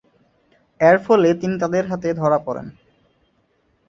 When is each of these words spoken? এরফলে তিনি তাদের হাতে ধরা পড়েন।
এরফলে 0.81 1.29
তিনি 1.33 1.55
তাদের 1.59 1.83
হাতে 1.91 2.09
ধরা 2.13 2.39
পড়েন। 2.45 2.67